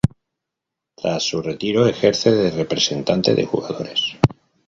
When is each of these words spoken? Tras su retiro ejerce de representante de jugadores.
Tras 0.95 1.21
su 1.21 1.43
retiro 1.43 1.85
ejerce 1.85 2.31
de 2.31 2.49
representante 2.49 3.35
de 3.35 3.45
jugadores. 3.45 4.17